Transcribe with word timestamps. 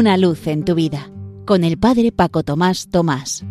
Una 0.00 0.16
luz 0.16 0.46
en 0.46 0.64
tu 0.64 0.74
vida 0.74 1.10
con 1.44 1.62
el 1.62 1.76
Padre 1.76 2.10
Paco 2.10 2.42
Tomás 2.42 2.88
Tomás. 2.88 3.44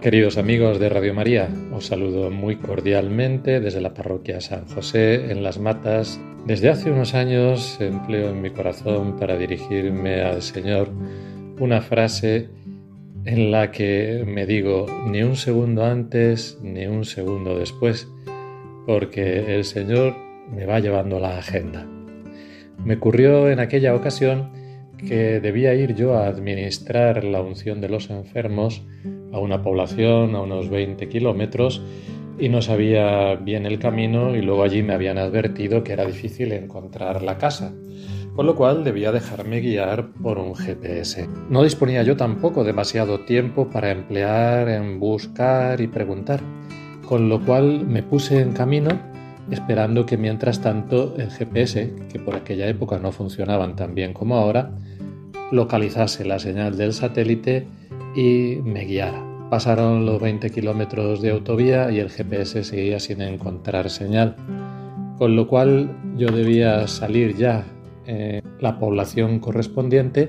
Queridos 0.00 0.38
amigos 0.38 0.80
de 0.80 0.88
Radio 0.88 1.14
María, 1.14 1.48
os 1.72 1.86
saludo 1.86 2.32
muy 2.32 2.56
cordialmente 2.56 3.60
desde 3.60 3.80
la 3.80 3.94
parroquia 3.94 4.40
San 4.40 4.66
José 4.66 5.30
en 5.30 5.44
Las 5.44 5.60
Matas. 5.60 6.20
Desde 6.48 6.68
hace 6.68 6.90
unos 6.90 7.14
años 7.14 7.80
empleo 7.80 8.30
en 8.30 8.42
mi 8.42 8.50
corazón 8.50 9.16
para 9.20 9.38
dirigirme 9.38 10.20
al 10.20 10.42
Señor 10.42 10.90
una 11.60 11.80
frase 11.80 12.48
en 13.24 13.52
la 13.52 13.70
que 13.70 14.24
me 14.26 14.46
digo 14.46 14.86
ni 15.06 15.22
un 15.22 15.36
segundo 15.36 15.84
antes 15.84 16.58
ni 16.60 16.88
un 16.88 17.04
segundo 17.04 17.56
después, 17.56 18.08
porque 18.84 19.54
el 19.54 19.64
Señor 19.64 20.16
me 20.52 20.66
va 20.66 20.80
llevando 20.80 21.20
la 21.20 21.38
agenda. 21.38 21.86
Me 22.84 22.94
ocurrió 22.94 23.50
en 23.50 23.60
aquella 23.60 23.94
ocasión 23.94 24.50
que 24.96 25.40
debía 25.40 25.74
ir 25.74 25.94
yo 25.94 26.14
a 26.14 26.26
administrar 26.26 27.24
la 27.24 27.40
unción 27.40 27.80
de 27.80 27.88
los 27.88 28.10
enfermos 28.10 28.82
a 29.32 29.38
una 29.38 29.62
población 29.62 30.34
a 30.34 30.42
unos 30.42 30.68
20 30.68 31.08
kilómetros 31.08 31.82
y 32.38 32.48
no 32.48 32.62
sabía 32.62 33.34
bien 33.34 33.66
el 33.66 33.78
camino 33.78 34.34
y 34.34 34.42
luego 34.42 34.62
allí 34.62 34.82
me 34.82 34.94
habían 34.94 35.18
advertido 35.18 35.84
que 35.84 35.92
era 35.92 36.06
difícil 36.06 36.52
encontrar 36.52 37.22
la 37.22 37.36
casa, 37.36 37.74
con 38.34 38.46
lo 38.46 38.54
cual 38.56 38.82
debía 38.82 39.12
dejarme 39.12 39.60
guiar 39.60 40.12
por 40.22 40.38
un 40.38 40.54
GPS. 40.54 41.28
No 41.50 41.62
disponía 41.62 42.02
yo 42.02 42.16
tampoco 42.16 42.64
demasiado 42.64 43.20
tiempo 43.20 43.68
para 43.68 43.90
emplear 43.90 44.68
en 44.70 44.98
buscar 44.98 45.80
y 45.82 45.86
preguntar, 45.86 46.40
con 47.06 47.28
lo 47.28 47.44
cual 47.44 47.86
me 47.86 48.02
puse 48.02 48.40
en 48.40 48.52
camino 48.52 49.09
esperando 49.50 50.06
que 50.06 50.16
mientras 50.16 50.60
tanto 50.60 51.14
el 51.16 51.30
GPS, 51.30 51.92
que 52.10 52.18
por 52.18 52.34
aquella 52.36 52.66
época 52.68 52.98
no 52.98 53.12
funcionaban 53.12 53.76
tan 53.76 53.94
bien 53.94 54.12
como 54.12 54.36
ahora, 54.36 54.72
localizase 55.50 56.24
la 56.24 56.38
señal 56.38 56.76
del 56.76 56.92
satélite 56.92 57.66
y 58.14 58.58
me 58.64 58.84
guiara. 58.84 59.24
Pasaron 59.50 60.06
los 60.06 60.20
20 60.20 60.50
kilómetros 60.50 61.20
de 61.20 61.30
autovía 61.30 61.90
y 61.90 61.98
el 61.98 62.10
GPS 62.10 62.62
seguía 62.62 63.00
sin 63.00 63.20
encontrar 63.20 63.90
señal, 63.90 64.36
con 65.18 65.34
lo 65.34 65.48
cual 65.48 65.90
yo 66.16 66.28
debía 66.28 66.86
salir 66.86 67.36
ya 67.36 67.64
en 68.06 68.42
la 68.60 68.78
población 68.78 69.40
correspondiente, 69.40 70.28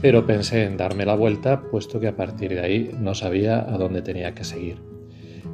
pero 0.00 0.26
pensé 0.26 0.64
en 0.64 0.76
darme 0.76 1.06
la 1.06 1.14
vuelta, 1.14 1.62
puesto 1.70 2.00
que 2.00 2.08
a 2.08 2.16
partir 2.16 2.50
de 2.50 2.60
ahí 2.60 2.90
no 3.00 3.14
sabía 3.14 3.60
a 3.60 3.78
dónde 3.78 4.02
tenía 4.02 4.34
que 4.34 4.44
seguir. 4.44 4.97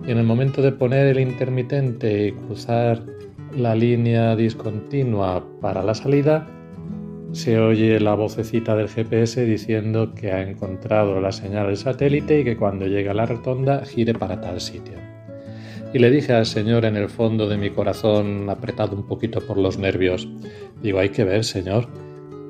Y 0.06 0.10
en 0.10 0.18
el 0.18 0.24
momento 0.24 0.60
de 0.60 0.72
poner 0.72 1.06
el 1.06 1.20
intermitente 1.20 2.28
y 2.28 2.32
cruzar 2.32 3.02
la 3.56 3.74
línea 3.74 4.36
discontinua 4.36 5.44
para 5.60 5.82
la 5.82 5.94
salida, 5.94 6.46
se 7.32 7.58
oye 7.58 7.98
la 7.98 8.14
vocecita 8.14 8.76
del 8.76 8.88
GPS 8.88 9.44
diciendo 9.44 10.14
que 10.14 10.30
ha 10.32 10.42
encontrado 10.42 11.20
la 11.20 11.32
señal 11.32 11.66
del 11.66 11.76
satélite 11.76 12.40
y 12.40 12.44
que 12.44 12.56
cuando 12.56 12.86
llegue 12.86 13.08
a 13.08 13.14
la 13.14 13.26
rotonda 13.26 13.84
gire 13.84 14.14
para 14.14 14.40
tal 14.40 14.60
sitio. 14.60 14.94
Y 15.92 15.98
le 15.98 16.10
dije 16.10 16.32
al 16.32 16.46
Señor 16.46 16.84
en 16.84 16.96
el 16.96 17.08
fondo 17.08 17.48
de 17.48 17.56
mi 17.56 17.70
corazón, 17.70 18.50
apretado 18.50 18.96
un 18.96 19.06
poquito 19.06 19.40
por 19.40 19.56
los 19.56 19.78
nervios, 19.78 20.28
digo, 20.82 20.98
hay 20.98 21.10
que 21.10 21.24
ver, 21.24 21.44
Señor, 21.44 21.88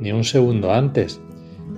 ni 0.00 0.12
un 0.12 0.24
segundo 0.24 0.72
antes. 0.72 1.20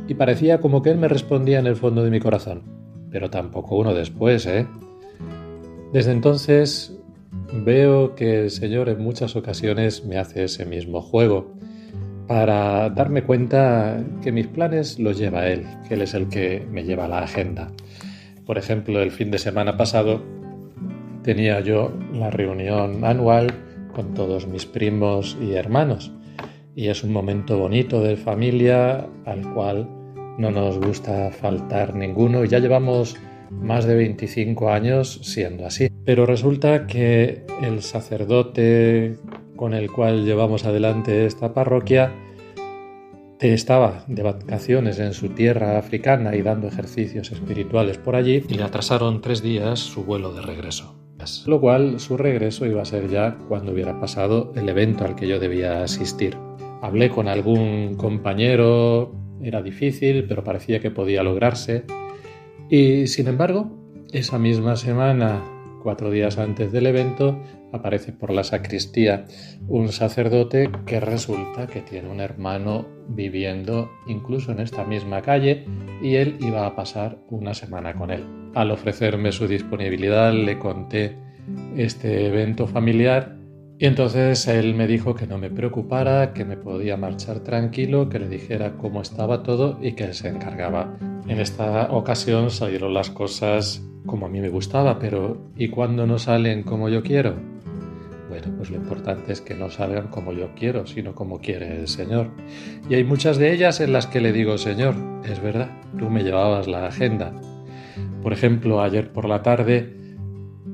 Y 0.09 0.15
parecía 0.15 0.61
como 0.61 0.83
que 0.83 0.91
Él 0.91 0.99
me 0.99 1.09
respondía 1.09 1.59
en 1.59 1.67
el 1.67 1.77
fondo 1.77 2.03
de 2.05 2.11
mi 2.11 2.21
corazón, 2.21 2.63
pero 3.11 3.31
tampoco 3.31 3.77
uno 3.77 3.95
después, 3.95 4.47
¿eh? 4.47 4.67
Desde 5.97 6.13
entonces 6.13 6.95
veo 7.65 8.15
que 8.15 8.43
el 8.43 8.51
Señor 8.51 8.91
en 8.91 9.01
muchas 9.01 9.35
ocasiones 9.35 10.05
me 10.05 10.19
hace 10.19 10.45
ese 10.45 10.67
mismo 10.67 11.01
juego 11.01 11.55
para 12.27 12.91
darme 12.91 13.23
cuenta 13.23 14.05
que 14.23 14.31
mis 14.31 14.47
planes 14.47 14.99
los 14.99 15.17
lleva 15.17 15.49
Él, 15.49 15.65
que 15.89 15.95
Él 15.95 16.03
es 16.03 16.13
el 16.13 16.29
que 16.29 16.67
me 16.71 16.85
lleva 16.85 17.09
la 17.09 17.21
agenda. 17.21 17.73
Por 18.45 18.59
ejemplo, 18.59 19.01
el 19.01 19.11
fin 19.11 19.31
de 19.31 19.39
semana 19.39 19.79
pasado 19.79 20.21
tenía 21.23 21.61
yo 21.61 21.95
la 22.13 22.29
reunión 22.29 23.03
anual 23.03 23.55
con 23.95 24.13
todos 24.13 24.47
mis 24.47 24.67
primos 24.67 25.39
y 25.41 25.55
hermanos 25.55 26.13
y 26.75 26.89
es 26.89 27.05
un 27.05 27.13
momento 27.15 27.57
bonito 27.57 28.03
de 28.03 28.19
familia 28.19 29.09
al 29.25 29.51
cual 29.55 29.89
no 30.37 30.51
nos 30.51 30.79
gusta 30.79 31.31
faltar 31.31 31.95
ninguno 31.95 32.45
y 32.45 32.49
ya 32.49 32.59
llevamos 32.59 33.17
más 33.51 33.85
de 33.87 33.95
25 33.95 34.71
años 34.71 35.21
siendo 35.23 35.67
así. 35.67 35.89
Pero 36.05 36.27
resulta 36.27 36.87
que 36.87 37.45
el 37.63 37.83
sacerdote 37.83 39.17
con 39.57 39.75
el 39.75 39.91
cual 39.91 40.25
llevamos 40.25 40.65
adelante 40.65 41.27
esta 41.27 41.55
parroquia 41.55 42.13
estaba 43.41 44.05
de 44.09 44.23
vacaciones 44.23 44.99
en 44.99 45.13
su 45.13 45.31
tierra 45.31 45.79
africana 45.79 46.35
y 46.37 46.43
dando 46.43 46.69
ejercicios 46.69 47.33
espirituales 47.33 47.99
por 47.99 48.17
allí 48.17 48.43
y 48.49 48.55
le 48.55 48.63
atrasaron 48.63 49.21
tres 49.21 49.43
días 49.43 49.79
su 49.79 50.05
vuelo 50.05 50.33
de 50.33 50.43
regreso. 50.43 50.95
Lo 51.47 51.61
cual 51.61 51.99
su 51.99 52.17
regreso 52.17 52.67
iba 52.67 52.83
a 52.83 52.85
ser 52.85 53.09
ya 53.09 53.37
cuando 53.49 53.73
hubiera 53.73 53.99
pasado 54.01 54.53
el 54.55 54.69
evento 54.69 55.05
al 55.05 55.17
que 55.17 55.27
yo 55.27 55.41
debía 55.41 55.83
asistir. 55.83 56.37
Hablé 56.83 57.11
con 57.11 57.27
algún 57.27 57.95
compañero, 57.97 59.13
era 59.43 59.63
difícil, 59.63 60.27
pero 60.29 60.45
parecía 60.45 60.79
que 60.81 60.91
podía 60.91 61.23
lograrse. 61.23 61.85
Y 62.69 63.07
sin 63.07 63.29
embargo, 63.29 63.71
esa 64.13 64.39
misma 64.39 64.77
semana 64.77 65.43
Cuatro 65.87 66.11
días 66.11 66.37
antes 66.37 66.73
del 66.73 66.87
evento 66.87 67.41
aparece 67.73 68.11
por 68.11 68.33
la 68.33 68.43
sacristía 68.43 69.25
un 69.69 69.91
sacerdote 69.91 70.69
que 70.85 70.99
resulta 70.99 71.69
que 71.69 71.81
tiene 71.81 72.09
un 72.09 72.19
hermano 72.19 72.89
viviendo 73.07 73.89
incluso 74.09 74.51
en 74.51 74.59
esta 74.59 74.83
misma 74.83 75.23
calle 75.23 75.65
y 76.03 76.17
él 76.17 76.39
iba 76.41 76.67
a 76.67 76.75
pasar 76.75 77.19
una 77.29 77.55
semana 77.55 77.95
con 77.95 78.11
él. 78.11 78.25
Al 78.57 78.73
ofrecerme 78.73 79.31
su 79.31 79.47
disponibilidad 79.47 80.33
le 80.33 80.59
conté 80.59 81.17
este 81.77 82.27
evento 82.27 82.67
familiar 82.67 83.36
y 83.79 83.85
entonces 83.85 84.47
él 84.49 84.75
me 84.75 84.87
dijo 84.87 85.15
que 85.15 85.27
no 85.27 85.37
me 85.37 85.51
preocupara, 85.51 86.33
que 86.33 86.47
me 86.47 86.57
podía 86.57 86.97
marchar 86.97 87.41
tranquilo, 87.41 88.09
que 88.09 88.19
le 88.19 88.29
dijera 88.29 88.73
cómo 88.79 89.03
estaba 89.03 89.43
todo 89.43 89.79
y 89.83 89.93
que 89.93 90.15
se 90.15 90.29
encargaba. 90.29 90.97
En 91.29 91.41
esta 91.41 91.93
ocasión 91.93 92.51
salieron 92.51 92.95
las 92.95 93.11
cosas 93.11 93.83
como 94.07 94.27
a 94.27 94.29
mí 94.31 94.41
me 94.41 94.49
gustaba, 94.49 94.99
pero 94.99 95.51
¿y 95.57 95.69
cuando 95.69 96.07
no 96.07 96.19
salen 96.19 96.63
como 96.63 96.89
yo 96.89 97.03
quiero? 97.03 97.35
Bueno, 98.31 98.47
pues 98.57 98.71
lo 98.71 98.77
importante 98.77 99.33
es 99.33 99.43
que 99.43 99.55
no 99.55 99.71
salgan 99.71 100.09
como 100.09 100.33
yo 100.33 100.55
quiero, 100.57 100.87
sino 100.87 101.15
como 101.15 101.39
quiere 101.41 101.81
el 101.81 101.89
Señor. 101.89 102.31
Y 102.89 102.95
hay 102.95 103.05
muchas 103.05 103.37
de 103.37 103.53
ellas 103.53 103.81
en 103.81 103.93
las 103.93 104.07
que 104.07 104.21
le 104.21 104.33
digo, 104.33 104.57
Señor, 104.57 104.95
es 105.25 105.43
verdad, 105.43 105.71
tú 105.99 106.09
me 106.09 106.23
llevabas 106.23 106.67
la 106.67 106.87
agenda. 106.87 107.33
Por 108.23 108.33
ejemplo, 108.33 108.81
ayer 108.81 109.13
por 109.13 109.29
la 109.29 109.43
tarde 109.43 109.97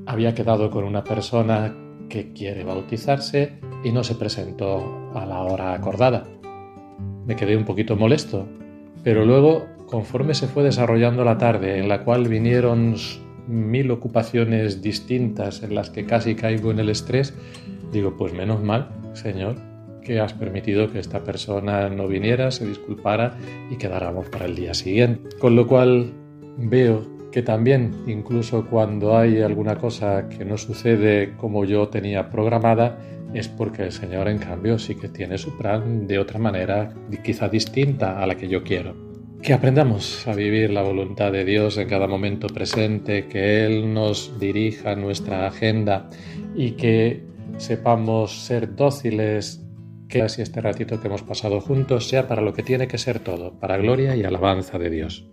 había 0.07 0.35
quedado 0.35 0.71
con 0.71 0.85
una 0.85 1.05
persona 1.05 1.75
que 2.13 2.33
quiere 2.33 2.63
bautizarse 2.63 3.55
y 3.83 3.91
no 3.91 4.05
se 4.05 4.15
presentó 4.15 5.11
a 5.15 5.27
la 5.27 5.41
hora 5.41 5.73
acordada. 5.73 6.25
Me 7.27 7.35
quedé 7.35 7.57
un 7.57 7.65
poquito 7.65 7.97
molesto, 7.97 8.47
pero 9.03 9.25
luego 9.25 9.67
Conforme 9.93 10.33
se 10.33 10.47
fue 10.47 10.63
desarrollando 10.63 11.23
la 11.23 11.37
tarde, 11.37 11.79
en 11.79 11.87
la 11.87 12.03
cual 12.03 12.27
vinieron 12.27 12.95
mil 13.47 13.91
ocupaciones 13.91 14.81
distintas 14.81 15.63
en 15.63 15.75
las 15.75 15.91
que 15.91 16.07
casi 16.07 16.35
caigo 16.35 16.71
en 16.71 16.79
el 16.79 16.89
estrés, 16.89 17.35
digo, 17.93 18.17
pues 18.17 18.33
menos 18.33 18.63
mal, 18.63 18.89
Señor, 19.13 19.57
que 20.03 20.19
has 20.19 20.33
permitido 20.33 20.91
que 20.91 20.99
esta 20.99 21.23
persona 21.25 21.91
no 21.91 22.09
viniera, 22.09 22.51
se 22.53 22.65
disculpara 22.65 23.37
y 23.71 23.77
quedáramos 23.77 24.31
para 24.31 24.47
el 24.47 24.57
día 24.57 24.73
siguiente. 24.73 25.37
Con 25.39 25.57
lo 25.57 25.67
cual 25.67 26.15
veo 26.57 27.03
que 27.33 27.43
también, 27.43 27.93
incluso 28.07 28.67
cuando 28.67 29.17
hay 29.17 29.41
alguna 29.41 29.77
cosa 29.77 30.29
que 30.29 30.45
no 30.45 30.59
sucede 30.59 31.33
como 31.37 31.65
yo 31.65 31.89
tenía 31.89 32.31
programada, 32.31 32.99
es 33.35 33.49
porque 33.49 33.85
el 33.85 33.93
Señor 33.93 34.29
en 34.29 34.39
cambio 34.39 34.79
sí 34.79 34.95
que 34.95 35.09
tiene 35.09 35.39
su 35.39 35.57
plan 35.57 36.07
de 36.07 36.19
otra 36.19 36.39
manera, 36.39 36.93
quizá 37.25 37.49
distinta 37.49 38.23
a 38.23 38.27
la 38.27 38.37
que 38.37 38.49
yo 38.49 38.63
quiero. 38.63 38.95
Que 39.43 39.55
aprendamos 39.55 40.29
a 40.29 40.35
vivir 40.35 40.71
la 40.71 40.83
voluntad 40.83 41.33
de 41.33 41.45
Dios 41.45 41.77
en 41.79 41.89
cada 41.89 42.07
momento 42.07 42.47
presente, 42.47 43.27
que 43.27 43.67
Él 43.67 43.93
nos 43.93 44.39
dirija 44.39 44.95
nuestra 44.95 45.47
agenda 45.47 46.09
y 46.55 46.73
que 46.73 47.25
sepamos 47.57 48.45
ser 48.45 48.77
dóciles, 48.77 49.65
que 50.09 50.23
así 50.23 50.43
este 50.43 50.61
ratito 50.61 51.01
que 51.01 51.09
hemos 51.09 51.23
pasado 51.23 51.61
juntos 51.61 52.09
sea 52.09 52.29
para 52.29 52.43
lo 52.43 52.53
que 52.53 52.63
tiene 52.63 52.87
que 52.87 52.99
ser 52.99 53.19
todo, 53.19 53.59
para 53.59 53.79
gloria 53.79 54.15
y 54.15 54.23
alabanza 54.23 54.79
de 54.79 54.91
Dios. 54.91 55.33